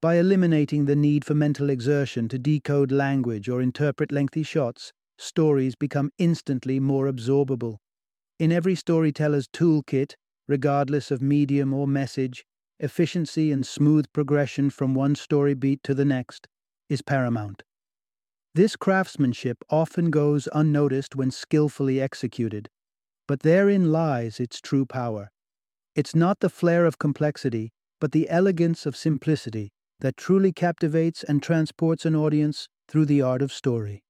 By 0.02 0.16
eliminating 0.16 0.86
the 0.86 0.96
need 0.96 1.26
for 1.26 1.34
mental 1.34 1.70
exertion 1.70 2.28
to 2.30 2.38
decode 2.38 2.92
language 2.92 3.50
or 3.50 3.62
interpret 3.62 4.12
lengthy 4.12 4.44
shots, 4.44 4.94
stories 5.18 5.76
become 5.76 6.12
instantly 6.18 6.80
more 6.80 7.12
absorbable. 7.12 7.78
In 8.40 8.52
every 8.52 8.76
storyteller's 8.76 9.48
toolkit, 9.48 10.16
regardless 10.48 11.12
of 11.12 11.22
medium 11.22 11.74
or 11.74 11.88
message, 11.88 12.44
efficiency 12.80 13.52
and 13.52 13.66
smooth 13.66 14.06
progression 14.14 14.70
from 14.70 14.94
one 14.94 15.16
story 15.16 15.54
beat 15.54 15.82
to 15.84 15.94
the 15.94 16.06
next 16.06 16.48
is 16.90 17.02
paramount. 17.02 17.64
This 18.56 18.76
craftsmanship 18.76 19.58
often 19.70 20.12
goes 20.12 20.48
unnoticed 20.54 21.16
when 21.16 21.32
skillfully 21.32 22.02
executed, 22.02 22.70
but 23.28 23.40
therein 23.40 23.92
lies 23.92 24.40
its 24.40 24.60
true 24.60 24.86
power. 24.86 25.32
It's 25.96 26.16
not 26.16 26.40
the 26.40 26.50
flair 26.50 26.88
of 26.88 26.98
complexity, 26.98 27.72
but 28.02 28.14
the 28.14 28.28
elegance 28.28 28.88
of 28.88 28.96
simplicity 28.96 29.72
that 30.00 30.18
truly 30.18 30.52
captivates 30.52 31.24
and 31.24 31.42
transports 31.42 32.04
an 32.04 32.16
audience 32.16 32.68
through 32.88 33.06
the 33.06 33.22
art 33.22 33.44
of 33.44 33.54
story. 33.54 34.04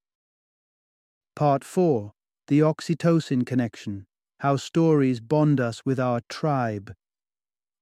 Part 1.35 1.65
4 1.65 2.13
The 2.47 2.59
Oxytocin 2.59 3.45
Connection 3.45 4.05
How 4.39 4.55
Stories 4.55 5.19
Bond 5.19 5.59
Us 5.59 5.81
with 5.85 5.99
Our 5.99 6.21
Tribe. 6.29 6.93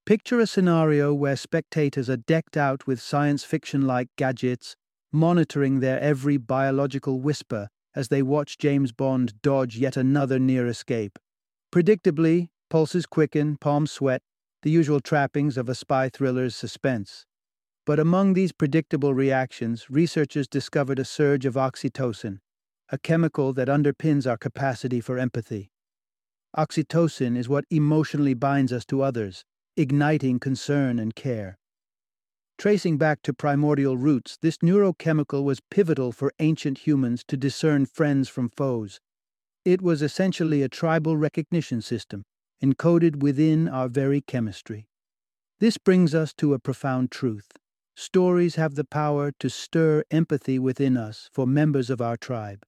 Picture 0.04 0.40
a 0.40 0.48
scenario 0.48 1.14
where 1.14 1.36
spectators 1.36 2.10
are 2.10 2.16
decked 2.16 2.56
out 2.56 2.88
with 2.88 3.00
science 3.00 3.44
fiction 3.44 3.82
like 3.82 4.08
gadgets, 4.18 4.74
monitoring 5.12 5.78
their 5.78 6.00
every 6.00 6.38
biological 6.38 7.20
whisper 7.20 7.68
as 7.94 8.08
they 8.08 8.22
watch 8.22 8.58
James 8.58 8.90
Bond 8.90 9.40
dodge 9.42 9.76
yet 9.76 9.96
another 9.96 10.40
near 10.40 10.66
escape. 10.66 11.20
Predictably, 11.72 12.48
pulses 12.72 13.04
quicken, 13.04 13.58
palms 13.58 13.92
sweat, 13.92 14.22
the 14.62 14.70
usual 14.70 14.98
trappings 14.98 15.58
of 15.58 15.68
a 15.68 15.74
spy 15.74 16.08
thriller's 16.08 16.56
suspense. 16.56 17.26
But 17.84 18.00
among 18.00 18.32
these 18.32 18.50
predictable 18.50 19.12
reactions, 19.12 19.90
researchers 19.90 20.48
discovered 20.48 20.98
a 20.98 21.04
surge 21.04 21.44
of 21.44 21.52
oxytocin, 21.52 22.38
a 22.88 22.96
chemical 22.96 23.52
that 23.52 23.68
underpins 23.68 24.26
our 24.26 24.38
capacity 24.38 25.02
for 25.02 25.18
empathy. 25.18 25.70
Oxytocin 26.56 27.36
is 27.36 27.46
what 27.46 27.66
emotionally 27.68 28.32
binds 28.32 28.72
us 28.72 28.86
to 28.86 29.02
others, 29.02 29.44
igniting 29.76 30.40
concern 30.40 30.98
and 30.98 31.14
care. 31.14 31.58
Tracing 32.56 32.96
back 32.96 33.20
to 33.24 33.34
primordial 33.34 33.98
roots, 33.98 34.38
this 34.40 34.56
neurochemical 34.64 35.44
was 35.44 35.60
pivotal 35.70 36.10
for 36.10 36.32
ancient 36.38 36.86
humans 36.86 37.22
to 37.28 37.36
discern 37.36 37.84
friends 37.84 38.30
from 38.30 38.48
foes. 38.48 38.98
It 39.62 39.82
was 39.82 40.00
essentially 40.00 40.62
a 40.62 40.70
tribal 40.70 41.18
recognition 41.18 41.82
system, 41.82 42.24
encoded 42.62 43.22
within 43.22 43.68
our 43.68 43.88
very 43.88 44.20
chemistry. 44.20 44.86
This 45.60 45.78
brings 45.78 46.14
us 46.14 46.32
to 46.34 46.54
a 46.54 46.58
profound 46.58 47.10
truth. 47.10 47.48
Stories 47.94 48.54
have 48.54 48.74
the 48.74 48.84
power 48.84 49.32
to 49.38 49.50
stir 49.50 50.02
empathy 50.10 50.58
within 50.58 50.96
us 50.96 51.28
for 51.32 51.46
members 51.46 51.90
of 51.90 52.00
our 52.00 52.16
tribe. 52.16 52.64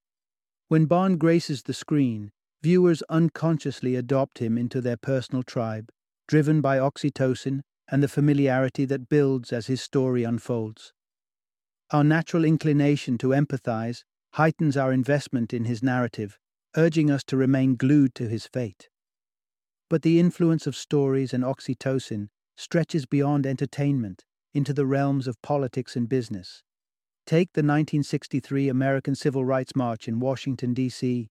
When 0.69 0.87
Bond 0.87 1.19
graces 1.19 1.63
the 1.63 1.75
screen, 1.75 2.31
viewers 2.63 3.03
unconsciously 3.09 3.97
adopt 3.97 4.39
him 4.39 4.59
into 4.59 4.81
their 4.81 4.97
personal 4.97 5.43
tribe, 5.43 5.91
driven 6.27 6.61
by 6.61 6.79
oxytocin 6.79 7.61
and 7.89 8.03
the 8.03 8.09
familiarity 8.09 8.85
that 8.87 9.09
builds 9.09 9.53
as 9.53 9.67
his 9.67 9.83
story 9.83 10.25
unfolds. 10.25 10.93
Our 11.91 12.05
natural 12.05 12.45
inclination 12.45 13.19
to 13.19 13.29
empathize 13.29 14.05
heightens 14.33 14.77
our 14.77 14.93
investment 14.93 15.53
in 15.53 15.65
his 15.65 15.83
narrative, 15.83 16.39
urging 16.77 17.11
us 17.11 17.23
to 17.25 17.37
remain 17.37 17.77
glued 17.77 18.15
to 18.17 18.29
his 18.29 18.47
fate. 18.47 18.89
But 19.91 20.03
the 20.03 20.19
influence 20.19 20.67
of 20.67 20.75
stories 20.75 21.35
and 21.35 21.45
oxytocin 21.45 22.29
stretches 22.57 23.07
beyond 23.07 23.47
entertainment 23.47 24.25
into 24.53 24.73
the 24.73 24.87
realms 24.87 25.27
of 25.27 25.41
politics 25.43 25.97
and 25.97 26.09
business. 26.09 26.63
Take 27.27 27.53
the 27.53 27.61
1963 27.61 28.69
American 28.69 29.15
Civil 29.15 29.45
Rights 29.45 29.75
March 29.75 30.09
in 30.09 30.21
Washington, 30.21 30.75
D.C. 30.75 31.29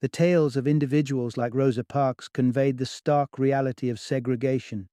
The 0.00 0.08
tales 0.08 0.56
of 0.56 0.66
individuals 0.66 1.36
like 1.36 1.54
Rosa 1.54 1.82
Parks 1.82 2.28
conveyed 2.28 2.78
the 2.78 2.86
stark 2.86 3.38
reality 3.38 3.88
of 3.88 3.98
segregation, 3.98 4.88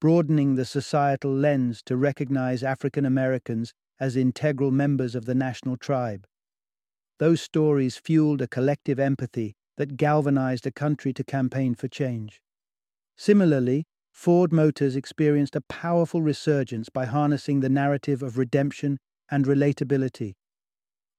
broadening 0.00 0.54
the 0.54 0.64
societal 0.64 1.32
lens 1.32 1.82
to 1.86 1.96
recognize 1.96 2.62
African 2.62 3.04
Americans 3.04 3.72
as 4.00 4.16
integral 4.16 4.70
members 4.70 5.14
of 5.14 5.26
the 5.26 5.34
national 5.34 5.76
tribe. 5.76 6.26
Those 7.18 7.40
stories 7.40 7.96
fueled 7.96 8.42
a 8.42 8.48
collective 8.48 8.98
empathy 8.98 9.54
that 9.76 9.96
galvanized 9.96 10.66
a 10.66 10.72
country 10.72 11.12
to 11.12 11.24
campaign 11.24 11.74
for 11.74 11.88
change. 11.88 12.40
Similarly, 13.18 13.84
Ford 14.12 14.52
Motors 14.52 14.94
experienced 14.94 15.56
a 15.56 15.60
powerful 15.60 16.22
resurgence 16.22 16.88
by 16.88 17.04
harnessing 17.04 17.58
the 17.60 17.68
narrative 17.68 18.22
of 18.22 18.38
redemption 18.38 18.98
and 19.28 19.44
relatability. 19.44 20.36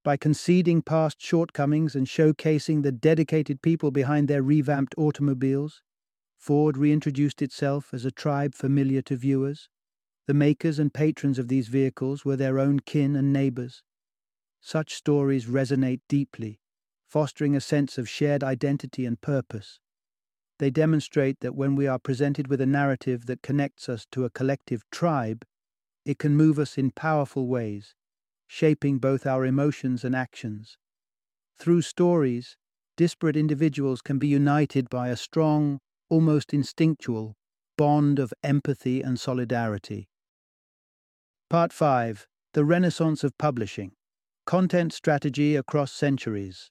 By 0.05 0.15
conceding 0.15 0.81
past 0.81 1.21
shortcomings 1.21 1.95
and 1.95 2.07
showcasing 2.07 2.83
the 2.83 2.93
dedicated 2.93 3.61
people 3.61 3.91
behind 3.91 4.29
their 4.29 4.41
revamped 4.41 4.95
automobiles, 4.97 5.83
Ford 6.37 6.77
reintroduced 6.77 7.41
itself 7.41 7.93
as 7.93 8.05
a 8.05 8.11
tribe 8.11 8.55
familiar 8.55 9.01
to 9.01 9.17
viewers. 9.17 9.67
The 10.25 10.33
makers 10.33 10.79
and 10.79 10.93
patrons 10.93 11.37
of 11.37 11.49
these 11.49 11.67
vehicles 11.67 12.23
were 12.23 12.37
their 12.37 12.59
own 12.59 12.79
kin 12.79 13.17
and 13.17 13.33
neighbors. 13.33 13.83
Such 14.61 14.93
stories 14.93 15.47
resonate 15.47 15.99
deeply, 16.07 16.61
fostering 17.09 17.57
a 17.57 17.61
sense 17.61 17.97
of 17.97 18.07
shared 18.07 18.41
identity 18.41 19.05
and 19.05 19.19
purpose. 19.19 19.81
They 20.59 20.69
demonstrate 20.69 21.39
that 21.39 21.55
when 21.55 21.75
we 21.75 21.87
are 21.87 21.99
presented 21.99 22.47
with 22.47 22.59
a 22.59 22.65
narrative 22.65 23.25
that 23.27 23.41
connects 23.41 23.87
us 23.87 24.05
to 24.11 24.25
a 24.25 24.29
collective 24.29 24.83
tribe, 24.91 25.45
it 26.05 26.19
can 26.19 26.35
move 26.35 26.59
us 26.59 26.77
in 26.77 26.91
powerful 26.91 27.47
ways, 27.47 27.95
shaping 28.45 28.99
both 28.99 29.25
our 29.25 29.45
emotions 29.45 30.03
and 30.03 30.15
actions. 30.15 30.77
Through 31.57 31.83
stories, 31.83 32.57
disparate 32.97 33.37
individuals 33.37 34.01
can 34.01 34.19
be 34.19 34.27
united 34.27 34.89
by 34.89 35.07
a 35.07 35.15
strong, 35.15 35.79
almost 36.09 36.53
instinctual, 36.53 37.35
bond 37.77 38.19
of 38.19 38.33
empathy 38.43 39.01
and 39.01 39.17
solidarity. 39.17 40.09
Part 41.49 41.71
5 41.71 42.27
The 42.53 42.65
Renaissance 42.65 43.23
of 43.23 43.37
Publishing 43.37 43.93
Content 44.45 44.91
Strategy 44.91 45.55
Across 45.55 45.93
Centuries. 45.93 46.69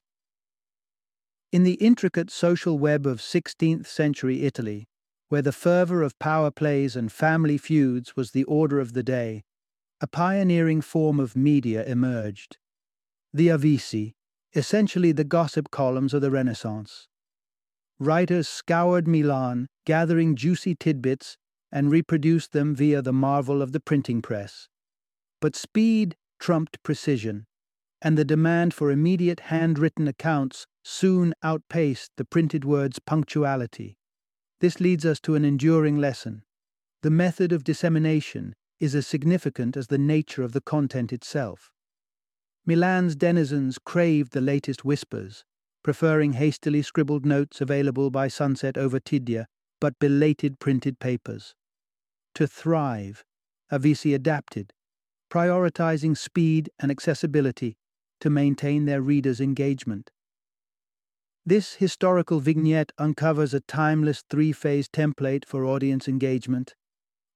In 1.51 1.63
the 1.63 1.73
intricate 1.75 2.29
social 2.29 2.77
web 2.77 3.07
of 3.07 3.19
16th 3.19 3.87
century 3.87 4.43
Italy, 4.43 4.87
where 5.29 5.41
the 5.41 5.51
fervour 5.51 6.03
of 6.03 6.19
power 6.19 6.51
plays 6.51 6.95
and 6.95 7.11
family 7.11 7.57
feuds 7.57 8.15
was 8.15 8.31
the 8.31 8.43
order 8.43 8.79
of 8.79 8.93
the 8.93 9.01
day, 9.01 9.43
a 9.99 10.05
pioneering 10.05 10.79
form 10.79 11.19
of 11.19 11.35
media 11.35 11.83
emerged. 11.85 12.57
The 13.33 13.47
Avvisi, 13.47 14.13
essentially 14.53 15.11
the 15.11 15.23
gossip 15.23 15.71
columns 15.71 16.13
of 16.13 16.21
the 16.21 16.29
Renaissance. 16.29 17.07
Writers 17.99 18.47
scoured 18.47 19.07
Milan, 19.07 19.67
gathering 19.85 20.35
juicy 20.35 20.75
tidbits 20.75 21.35
and 21.71 21.89
reproduced 21.89 22.51
them 22.51 22.75
via 22.75 23.01
the 23.01 23.11
marvel 23.11 23.63
of 23.63 23.71
the 23.71 23.79
printing 23.79 24.21
press. 24.21 24.69
But 25.41 25.55
speed 25.55 26.15
trumped 26.39 26.81
precision, 26.83 27.47
and 28.01 28.17
the 28.17 28.25
demand 28.25 28.73
for 28.73 28.91
immediate 28.91 29.41
handwritten 29.41 30.07
accounts 30.07 30.65
soon 30.83 31.33
outpaced 31.43 32.11
the 32.17 32.25
printed 32.25 32.63
word's 32.63 32.99
punctuality. 32.99 33.97
This 34.61 34.79
leads 34.79 35.05
us 35.05 35.19
to 35.21 35.35
an 35.35 35.45
enduring 35.45 35.97
lesson. 35.97 36.43
The 37.01 37.09
method 37.09 37.51
of 37.51 37.63
dissemination 37.63 38.55
is 38.79 38.95
as 38.95 39.07
significant 39.07 39.75
as 39.75 39.87
the 39.87 39.97
nature 39.97 40.43
of 40.43 40.53
the 40.53 40.61
content 40.61 41.11
itself. 41.11 41.71
Milan's 42.65 43.15
denizens 43.15 43.77
craved 43.83 44.33
the 44.33 44.41
latest 44.41 44.85
whispers, 44.85 45.43
preferring 45.83 46.33
hastily 46.33 46.81
scribbled 46.81 47.25
notes 47.25 47.61
available 47.61 48.09
by 48.11 48.27
sunset 48.27 48.77
over 48.77 48.99
Tidja, 48.99 49.45
but 49.79 49.97
belated 49.99 50.59
printed 50.59 50.99
papers. 50.99 51.55
To 52.35 52.47
thrive, 52.47 53.23
Avvisi 53.71 54.13
adapted, 54.13 54.73
prioritizing 55.29 56.17
speed 56.17 56.69
and 56.79 56.91
accessibility 56.91 57.77
to 58.19 58.29
maintain 58.29 58.85
their 58.85 59.01
readers' 59.01 59.41
engagement. 59.41 60.11
This 61.45 61.75
historical 61.75 62.39
vignette 62.39 62.91
uncovers 62.97 63.53
a 63.53 63.61
timeless 63.61 64.23
three 64.29 64.51
phase 64.51 64.87
template 64.87 65.45
for 65.45 65.65
audience 65.65 66.07
engagement. 66.07 66.75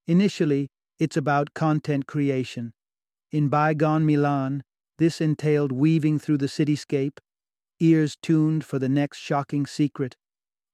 Initially, 0.08 0.70
it's 1.00 1.18
about 1.18 1.54
content 1.54 2.06
creation. 2.06 2.74
In 3.32 3.50
bygone 3.50 4.06
Milan, 4.06 4.64
this 5.00 5.20
entailed 5.20 5.72
weaving 5.72 6.20
through 6.20 6.38
the 6.38 6.46
cityscape, 6.46 7.18
ears 7.80 8.16
tuned 8.22 8.64
for 8.64 8.78
the 8.78 8.90
next 8.90 9.18
shocking 9.18 9.66
secret. 9.66 10.16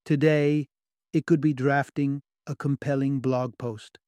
Today, 0.03 0.67
it 1.13 1.25
could 1.25 1.39
be 1.39 1.53
drafting 1.53 2.21
a 2.45 2.55
compelling 2.55 3.19
blog 3.19 3.57
post. 3.57 3.99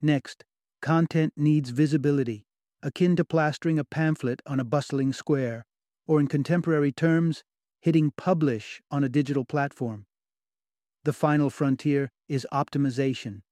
Next, 0.00 0.44
content 0.80 1.34
needs 1.36 1.70
visibility, 1.70 2.46
akin 2.82 3.16
to 3.16 3.24
plastering 3.24 3.78
a 3.78 3.84
pamphlet 3.84 4.42
on 4.46 4.58
a 4.58 4.64
bustling 4.64 5.12
square, 5.12 5.64
or 6.06 6.20
in 6.20 6.26
contemporary 6.26 6.92
terms, 6.92 7.44
hitting 7.80 8.12
publish 8.16 8.80
on 8.90 9.04
a 9.04 9.08
digital 9.08 9.44
platform. 9.44 10.06
The 11.04 11.12
final 11.12 11.50
frontier 11.50 12.10
is 12.28 12.46
optimization. 12.52 13.42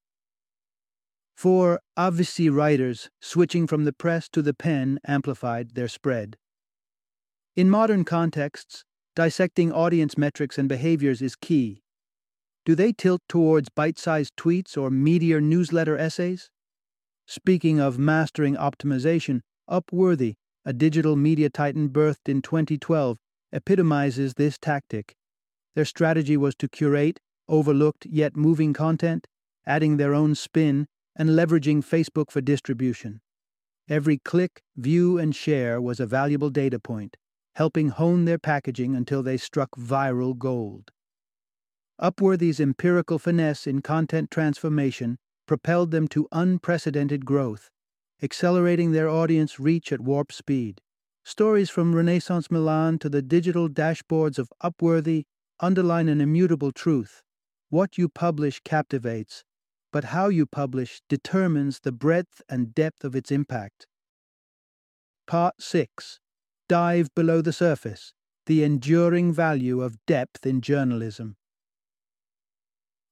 For 1.37 1.81
Avvisi 1.99 2.53
writers, 2.53 3.09
switching 3.21 3.67
from 3.67 3.85
the 3.85 3.93
press 3.93 4.29
to 4.31 4.43
the 4.43 4.55
pen 4.55 5.01
amplified 5.07 5.75
their 5.75 5.89
spread. 5.89 6.37
In 7.57 7.71
modern 7.71 8.05
contexts, 8.05 8.85
dissecting 9.17 9.73
audience 9.73 10.17
metrics 10.17 10.59
and 10.59 10.69
behaviors 10.69 11.23
is 11.23 11.35
key. 11.35 11.83
Do 12.65 12.75
they 12.75 12.93
tilt 12.93 13.23
towards 13.29 13.69
bite 13.71 13.99
sized 13.99 14.37
tweets 14.37 14.77
or 14.77 14.91
meatier 14.91 15.43
newsletter 15.43 15.97
essays? 15.97 16.51
Speaking 17.31 17.79
of 17.79 17.97
mastering 17.97 18.57
optimization, 18.57 19.43
Upworthy, 19.71 20.35
a 20.65 20.73
digital 20.73 21.15
media 21.15 21.49
titan 21.49 21.89
birthed 21.89 22.29
in 22.29 22.43
2012, 22.43 23.19
epitomizes 23.53 24.35
this 24.35 24.59
tactic. 24.59 25.15
Their 25.77 25.85
strategy 25.85 26.37
was 26.37 26.57
to 26.57 26.69
curate 26.69 27.21
overlooked 27.47 28.05
yet 28.05 28.37
moving 28.37 28.73
content, 28.73 29.29
adding 29.65 29.97
their 29.97 30.13
own 30.13 30.35
spin, 30.35 30.89
and 31.15 31.31
leveraging 31.31 31.85
Facebook 31.85 32.33
for 32.33 32.41
distribution. 32.41 33.21
Every 33.89 34.19
click, 34.19 34.65
view, 34.77 35.17
and 35.17 35.33
share 35.33 35.81
was 35.81 36.01
a 36.01 36.07
valuable 36.07 36.51
data 36.51 36.81
point, 36.81 37.17
helping 37.55 37.91
hone 37.91 38.25
their 38.25 38.41
packaging 38.41 38.97
until 38.97 39.23
they 39.23 39.37
struck 39.37 39.71
viral 39.79 40.37
gold. 40.37 40.91
Upworthy's 42.03 42.59
empirical 42.59 43.21
finesse 43.21 43.69
in 43.69 43.83
content 43.83 44.33
transformation 44.33 45.19
propelled 45.51 45.91
them 45.91 46.07
to 46.07 46.29
unprecedented 46.31 47.27
growth, 47.27 47.71
accelerating 48.23 48.93
their 48.93 49.09
audience 49.09 49.59
reach 49.59 49.91
at 49.91 50.01
warp 50.01 50.31
speed. 50.31 50.81
Stories 51.25 51.69
from 51.69 51.93
Renaissance 51.93 52.53
Milan 52.53 53.01
to 53.01 53.09
the 53.09 53.21
digital 53.21 53.69
dashboards 53.69 54.39
of 54.39 54.53
Upworthy 54.63 55.25
underline 55.59 56.09
an 56.09 56.21
immutable 56.21 56.71
truth. 56.71 57.25
What 57.69 57.99
you 57.99 58.09
publish 58.09 58.61
captivates, 58.63 59.43
but 59.93 60.05
how 60.15 60.29
you 60.29 60.47
publish 60.47 61.03
determines 61.09 61.81
the 61.81 61.91
breadth 61.91 62.41
and 62.49 62.73
depth 62.73 63.03
of 63.03 63.17
its 63.17 63.33
impact. 63.33 63.89
Part 65.27 65.61
6 65.61 66.21
Dive 66.69 67.13
Below 67.17 67.43
the 67.43 67.53
Surface 67.53 68.13
The 68.47 68.63
Enduring 68.63 69.33
Value 69.33 69.83
of 69.83 69.97
Depth 70.07 70.47
in 70.47 70.61
Journalism. 70.61 71.35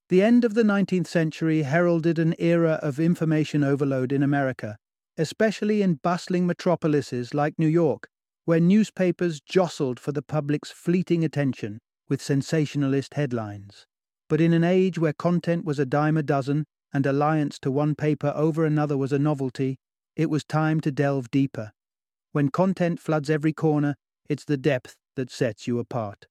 The 0.08 0.22
end 0.22 0.44
of 0.44 0.54
the 0.54 0.62
19th 0.62 1.06
century 1.06 1.62
heralded 1.62 2.18
an 2.18 2.34
era 2.38 2.80
of 2.82 2.98
information 2.98 3.62
overload 3.62 4.12
in 4.12 4.22
America 4.22 4.78
especially 5.18 5.82
in 5.82 5.94
bustling 5.94 6.46
metropolises 6.46 7.34
like 7.34 7.58
New 7.58 7.66
York, 7.66 8.08
where 8.44 8.60
newspapers 8.60 9.40
jostled 9.40 9.98
for 9.98 10.12
the 10.12 10.22
public's 10.22 10.70
fleeting 10.70 11.24
attention 11.24 11.80
with 12.08 12.22
sensationalist 12.22 13.14
headlines. 13.14 13.84
But 14.28 14.40
in 14.40 14.52
an 14.52 14.62
age 14.62 14.98
where 14.98 15.12
content 15.12 15.64
was 15.64 15.80
a 15.80 15.84
dime 15.84 16.16
a 16.16 16.22
dozen 16.22 16.64
and 16.94 17.04
alliance 17.04 17.58
to 17.60 17.70
one 17.70 17.96
paper 17.96 18.32
over 18.34 18.64
another 18.64 18.96
was 18.96 19.12
a 19.12 19.18
novelty, 19.18 19.76
it 20.14 20.30
was 20.30 20.44
time 20.44 20.80
to 20.82 20.92
delve 20.92 21.30
deeper. 21.30 21.72
When 22.32 22.48
content 22.48 23.00
floods 23.00 23.28
every 23.28 23.52
corner, 23.52 23.96
it's 24.28 24.44
the 24.44 24.56
depth 24.56 24.94
that 25.16 25.30
sets 25.32 25.66
you 25.66 25.78
apart. 25.80 26.26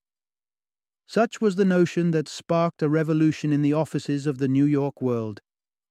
Such 1.08 1.40
was 1.40 1.56
the 1.56 1.64
notion 1.64 2.10
that 2.10 2.28
sparked 2.28 2.82
a 2.82 2.88
revolution 2.88 3.50
in 3.50 3.62
the 3.62 3.72
offices 3.72 4.26
of 4.26 4.36
the 4.36 4.46
New 4.46 4.66
York 4.66 5.00
World, 5.00 5.40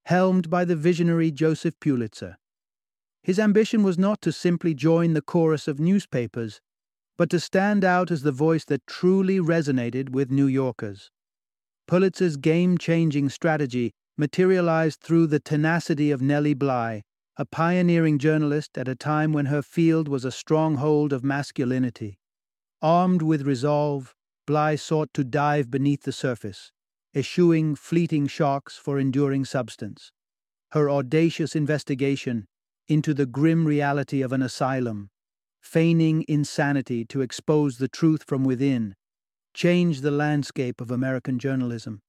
helmed 0.06 0.48
by 0.48 0.64
the 0.64 0.76
visionary 0.76 1.32
Joseph 1.32 1.74
Pulitzer. 1.80 2.38
His 3.24 3.40
ambition 3.40 3.82
was 3.82 3.98
not 3.98 4.22
to 4.22 4.32
simply 4.32 4.76
join 4.76 5.14
the 5.14 5.24
chorus 5.24 5.68
of 5.68 5.80
newspapers, 5.80 6.62
but 7.18 7.32
to 7.32 7.40
stand 7.40 7.84
out 7.84 8.12
as 8.12 8.22
the 8.22 8.32
voice 8.32 8.64
that 8.66 8.86
truly 8.86 9.40
resonated 9.40 10.10
with 10.10 10.30
New 10.30 10.46
Yorkers. 10.46 11.10
Pulitzer's 11.88 12.38
game 12.38 12.78
changing 12.78 13.30
strategy 13.30 13.94
materialized 14.20 15.02
through 15.02 15.26
the 15.26 15.40
tenacity 15.40 16.12
of 16.12 16.22
Nellie 16.22 16.54
Bly, 16.54 17.02
a 17.38 17.46
pioneering 17.46 18.20
journalist 18.20 18.78
at 18.78 18.88
a 18.88 18.94
time 18.94 19.34
when 19.34 19.48
her 19.48 19.64
field 19.64 20.08
was 20.08 20.24
a 20.24 20.32
stronghold 20.32 21.12
of 21.12 21.24
masculinity. 21.24 22.20
Armed 22.84 23.24
with 23.24 23.42
resolve, 23.42 24.14
Bly 24.48 24.78
sought 24.78 25.14
to 25.14 25.26
dive 25.26 25.70
beneath 25.70 26.04
the 26.04 26.14
surface, 26.14 26.72
eschewing 27.14 27.76
fleeting 27.76 28.28
shocks 28.28 28.78
for 28.78 28.98
enduring 28.98 29.44
substance. 29.44 30.14
Her 30.72 30.90
audacious 30.90 31.54
investigation 31.54 32.48
into 32.88 33.14
the 33.14 33.26
grim 33.26 33.66
reality 33.66 34.22
of 34.22 34.32
an 34.32 34.42
asylum, 34.42 35.10
feigning 35.62 36.24
insanity 36.30 37.04
to 37.04 37.20
expose 37.20 37.78
the 37.78 37.90
truth 37.90 38.24
from 38.24 38.46
within, 38.46 38.96
changed 39.54 40.02
the 40.02 40.12
landscape 40.12 40.80
of 40.80 40.92
American 40.92 41.40
journalism. 41.40 42.00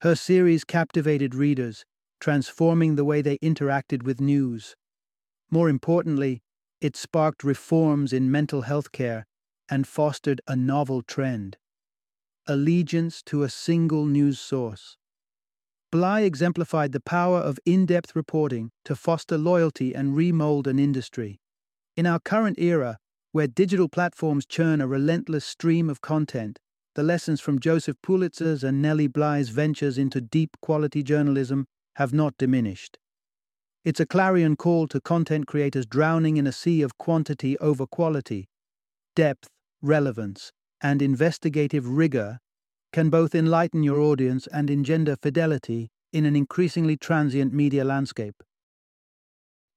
Her 0.00 0.14
series 0.14 0.64
captivated 0.64 1.34
readers, 1.34 1.84
transforming 2.18 2.96
the 2.96 3.04
way 3.04 3.20
they 3.20 3.36
interacted 3.38 4.04
with 4.04 4.22
news. 4.22 4.74
More 5.50 5.68
importantly, 5.68 6.40
it 6.80 6.96
sparked 6.96 7.44
reforms 7.44 8.14
in 8.14 8.30
mental 8.30 8.62
health 8.62 8.90
care 8.90 9.26
and 9.68 9.86
fostered 9.86 10.40
a 10.48 10.56
novel 10.56 11.02
trend 11.02 11.58
allegiance 12.46 13.22
to 13.22 13.42
a 13.42 13.48
single 13.48 14.06
news 14.06 14.38
source. 14.38 14.96
Bly 15.90 16.22
exemplified 16.22 16.92
the 16.92 17.00
power 17.00 17.38
of 17.38 17.58
in 17.64 17.86
depth 17.86 18.16
reporting 18.16 18.70
to 18.84 18.96
foster 18.96 19.38
loyalty 19.38 19.94
and 19.94 20.16
remold 20.16 20.66
an 20.66 20.78
industry. 20.78 21.38
In 21.96 22.06
our 22.06 22.18
current 22.18 22.58
era, 22.58 22.98
where 23.32 23.46
digital 23.46 23.88
platforms 23.88 24.46
churn 24.46 24.80
a 24.80 24.86
relentless 24.86 25.44
stream 25.44 25.88
of 25.88 26.00
content, 26.00 26.58
the 26.94 27.02
lessons 27.02 27.40
from 27.40 27.58
Joseph 27.58 27.96
Pulitzer's 28.02 28.62
and 28.62 28.80
Nellie 28.80 29.08
Bly's 29.08 29.48
ventures 29.48 29.98
into 29.98 30.20
deep 30.20 30.56
quality 30.60 31.02
journalism 31.02 31.66
have 31.96 32.12
not 32.12 32.36
diminished. 32.38 32.98
It's 33.84 34.00
a 34.00 34.06
clarion 34.06 34.56
call 34.56 34.88
to 34.88 35.00
content 35.00 35.46
creators 35.46 35.86
drowning 35.86 36.36
in 36.36 36.46
a 36.46 36.52
sea 36.52 36.82
of 36.82 36.96
quantity 36.98 37.58
over 37.58 37.86
quality. 37.86 38.48
Depth, 39.14 39.48
relevance, 39.82 40.52
and 40.84 41.00
investigative 41.00 41.88
rigor 41.88 42.38
can 42.92 43.08
both 43.08 43.34
enlighten 43.34 43.82
your 43.82 43.98
audience 43.98 44.46
and 44.48 44.68
engender 44.68 45.16
fidelity 45.16 45.90
in 46.12 46.26
an 46.26 46.36
increasingly 46.36 46.96
transient 46.96 47.54
media 47.54 47.82
landscape. 47.82 48.42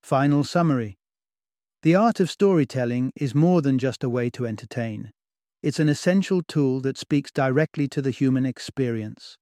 Final 0.03 0.43
summary 0.43 0.97
The 1.81 1.95
art 1.95 2.19
of 2.19 2.29
storytelling 2.29 3.13
is 3.15 3.33
more 3.33 3.61
than 3.61 3.79
just 3.79 4.03
a 4.03 4.09
way 4.09 4.29
to 4.31 4.45
entertain. 4.45 5.11
It's 5.63 5.79
an 5.79 5.87
essential 5.87 6.43
tool 6.43 6.81
that 6.81 6.97
speaks 6.97 7.31
directly 7.31 7.87
to 7.87 8.01
the 8.01 8.11
human 8.11 8.45
experience. 8.45 9.37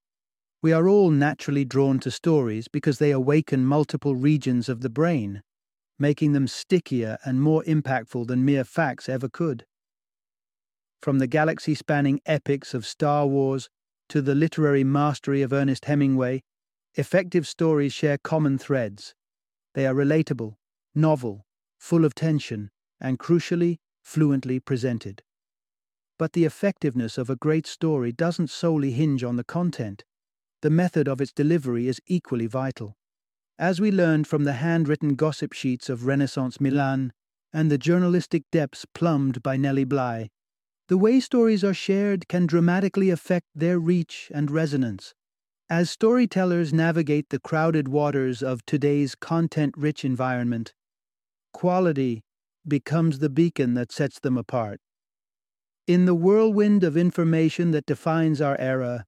We 0.62 0.72
are 0.72 0.88
all 0.88 1.10
naturally 1.10 1.66
drawn 1.66 2.00
to 2.02 2.12
stories 2.12 2.68
because 2.68 3.00
they 3.00 3.12
awaken 3.12 3.66
multiple 3.66 4.16
regions 4.16 4.70
of 4.70 4.82
the 4.82 4.90
brain, 4.90 5.42
making 5.98 6.34
them 6.34 6.48
stickier 6.48 7.18
and 7.26 7.42
more 7.42 7.64
impactful 7.64 8.28
than 8.28 8.46
mere 8.46 8.64
facts 8.64 9.10
ever 9.10 9.28
could. 9.28 9.66
From 11.06 11.20
the 11.20 11.28
galaxy 11.28 11.76
spanning 11.76 12.20
epics 12.26 12.74
of 12.74 12.84
Star 12.84 13.28
Wars 13.28 13.70
to 14.10 14.24
the 14.24 14.34
literary 14.34 14.84
mastery 14.84 15.44
of 15.44 15.54
Ernest 15.54 15.86
Hemingway, 15.86 16.42
Effective 16.96 17.48
stories 17.48 17.94
share 17.94 18.18
common 18.18 18.58
threads. 18.58 19.14
They 19.76 19.86
are 19.86 19.94
relatable, 19.94 20.56
novel, 20.96 21.46
full 21.78 22.06
of 22.06 22.16
tension, 22.16 22.72
and 23.00 23.20
crucially, 23.20 23.78
fluently 24.04 24.60
presented. 24.60 25.22
But 26.18 26.34
the 26.34 26.46
effectiveness 26.46 27.20
of 27.20 27.30
a 27.30 27.36
great 27.36 27.68
story 27.68 28.12
doesn't 28.12 28.50
solely 28.50 28.90
hinge 28.90 29.24
on 29.24 29.36
the 29.36 29.44
content. 29.44 30.06
The 30.64 30.72
method 30.72 31.08
of 31.08 31.22
its 31.22 31.32
delivery 31.32 31.88
is 31.88 32.02
equally 32.08 32.48
vital. 32.48 32.98
As 33.60 33.80
we 33.80 33.92
learned 33.92 34.26
from 34.26 34.44
the 34.44 34.54
handwritten 34.54 35.14
gossip 35.14 35.54
sheets 35.54 35.88
of 35.88 36.08
Renaissance 36.08 36.60
Milan 36.60 37.14
and 37.54 37.70
the 37.70 37.78
journalistic 37.78 38.42
depths 38.52 38.88
plumbed 38.96 39.44
by 39.44 39.56
Nellie 39.56 39.84
Bly, 39.84 40.32
the 40.88 40.98
way 40.98 41.20
stories 41.20 41.64
are 41.64 41.74
shared 41.74 42.28
can 42.28 42.46
dramatically 42.46 43.10
affect 43.10 43.48
their 43.56 43.80
reach 43.80 44.32
and 44.34 44.52
resonance. 44.52 45.16
As 45.68 45.90
storytellers 45.90 46.72
navigate 46.72 47.30
the 47.30 47.40
crowded 47.40 47.88
waters 47.88 48.44
of 48.44 48.64
today's 48.68 49.16
content 49.16 49.74
rich 49.76 50.06
environment, 50.06 50.76
quality 51.54 52.24
becomes 52.68 53.18
the 53.18 53.32
beacon 53.32 53.74
that 53.74 53.92
sets 53.92 54.20
them 54.20 54.38
apart. 54.38 54.80
In 55.88 56.06
the 56.06 56.14
whirlwind 56.14 56.84
of 56.84 56.96
information 56.96 57.72
that 57.72 57.88
defines 57.88 58.40
our 58.40 58.58
era, 58.60 59.06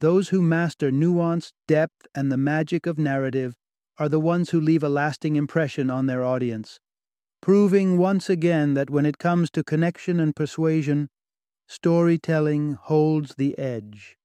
those 0.00 0.30
who 0.30 0.42
master 0.42 0.90
nuance, 0.90 1.52
depth, 1.68 2.08
and 2.14 2.32
the 2.32 2.36
magic 2.36 2.86
of 2.86 2.98
narrative 2.98 3.54
are 3.98 4.08
the 4.08 4.20
ones 4.20 4.50
who 4.50 4.60
leave 4.60 4.82
a 4.82 4.88
lasting 4.88 5.36
impression 5.36 5.90
on 5.90 6.06
their 6.06 6.24
audience, 6.24 6.80
proving 7.40 7.98
once 7.98 8.28
again 8.28 8.74
that 8.74 8.90
when 8.90 9.06
it 9.06 9.18
comes 9.18 9.50
to 9.50 9.62
connection 9.62 10.18
and 10.18 10.34
persuasion, 10.34 11.08
storytelling 11.70 12.72
holds 12.72 13.36
the 13.36 13.56
edge. 13.56 14.16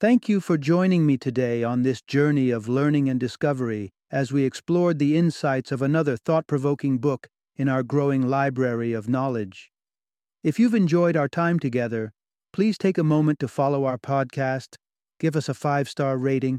Thank 0.00 0.26
you 0.26 0.40
for 0.40 0.56
joining 0.56 1.04
me 1.04 1.18
today 1.18 1.62
on 1.62 1.82
this 1.82 2.00
journey 2.00 2.48
of 2.48 2.66
learning 2.66 3.10
and 3.10 3.20
discovery 3.20 3.90
as 4.10 4.32
we 4.32 4.44
explored 4.44 4.98
the 4.98 5.14
insights 5.14 5.70
of 5.70 5.82
another 5.82 6.16
thought 6.16 6.46
provoking 6.46 6.96
book 6.96 7.28
in 7.56 7.68
our 7.68 7.82
growing 7.82 8.22
library 8.26 8.94
of 8.94 9.06
knowledge. 9.06 9.70
If 10.42 10.58
you've 10.58 10.74
enjoyed 10.74 11.14
our 11.14 11.28
time 11.28 11.58
together, 11.58 12.12
please 12.54 12.78
take 12.78 12.96
a 12.96 13.04
moment 13.04 13.38
to 13.40 13.48
follow 13.48 13.84
our 13.84 13.98
podcast, 13.98 14.76
give 15.20 15.36
us 15.36 15.50
a 15.50 15.54
five 15.54 15.90
star 15.90 16.16
rating, 16.16 16.58